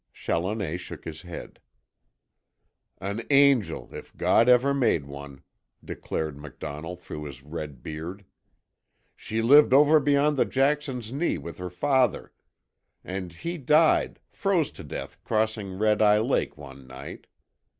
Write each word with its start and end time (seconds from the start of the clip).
Challoner 0.13 0.79
shook 0.79 1.05
his 1.05 1.21
head. 1.21 1.59
"An 2.97 3.21
angel 3.29 3.87
if 3.93 4.17
God 4.17 4.49
ever 4.49 4.73
made 4.73 5.05
one," 5.05 5.43
declared 5.85 6.37
MacDonnell 6.37 6.97
through 6.97 7.25
his 7.25 7.43
red 7.43 7.83
beard. 7.83 8.25
"She 9.15 9.43
lived 9.43 9.73
over 9.75 9.99
beyond 9.99 10.37
the 10.37 10.45
Jackson's 10.45 11.13
Knee 11.13 11.37
with 11.37 11.59
her 11.59 11.69
father. 11.69 12.33
And 13.03 13.31
he 13.31 13.59
died, 13.59 14.19
froze 14.31 14.71
to 14.71 14.83
death 14.83 15.23
crossing 15.23 15.77
Red 15.77 16.01
Eye 16.01 16.17
Lake 16.17 16.57
one 16.57 16.87
night. 16.87 17.27